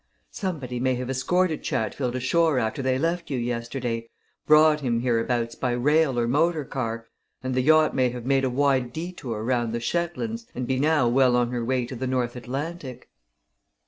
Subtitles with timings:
[0.31, 4.09] Somebody may have escorted Chatfield ashore after they left you yesterday,
[4.47, 7.05] brought him hereabouts by rail or motor car,
[7.43, 11.07] and the yacht may have made a wide detour round the Shetlands and be now
[11.07, 13.11] well on her way to the North Atlantic."